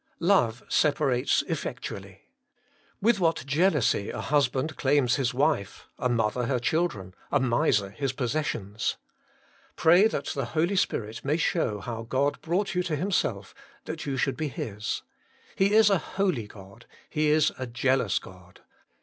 1. 0.17 0.27
Love 0.29 0.63
separates 0.67 1.43
effectually. 1.43 2.21
With 3.03 3.19
what 3.19 3.43
jealousy 3.45 4.09
a 4.09 4.19
husband 4.19 4.75
claims 4.75 5.17
his 5.17 5.31
wife, 5.31 5.85
a 5.99 6.09
mother 6.09 6.47
her 6.47 6.57
children, 6.57 7.13
a 7.31 7.39
miser 7.39 7.91
his 7.91 8.11
possessions! 8.11 8.97
Pray 9.75 10.07
that 10.07 10.25
the 10.29 10.45
Holy 10.57 10.75
Spirit 10.75 11.23
may 11.23 11.37
show 11.37 11.79
how 11.81 12.01
God 12.01 12.41
brought 12.41 12.73
you 12.73 12.81
to 12.81 12.95
Himself, 12.95 13.53
that 13.85 14.07
you 14.07 14.17
should 14.17 14.37
be 14.37 14.47
His, 14.47 15.03
'He 15.55 15.71
is 15.75 15.91
a 15.91 15.99
holy 15.99 16.47
God; 16.47 16.87
He 17.07 17.27
is 17.29 17.51
a 17.59 17.67
Jealous 17.67 18.17
God.' 18.17 18.61